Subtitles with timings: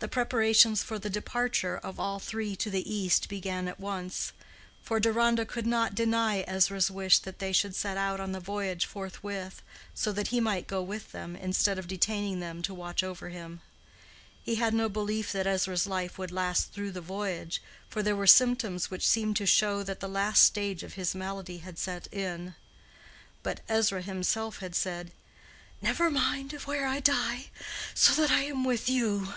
[0.00, 4.32] The preparations for the departure of all three to the East began at once;
[4.82, 8.84] for Deronda could not deny Ezra's wish that they should set out on the voyage
[8.84, 9.62] forthwith,
[9.94, 13.60] so that he might go with them, instead of detaining them to watch over him.
[14.42, 18.26] He had no belief that Ezra's life would last through the voyage, for there were
[18.26, 22.56] symptoms which seemed to show that the last stage of his malady had set in.
[23.44, 25.12] But Ezra himself had said,
[25.80, 27.50] "Never mind where I die,
[27.94, 29.28] so that I am with you."